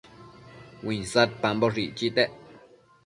[0.87, 2.33] uinsadpamboshë icchitec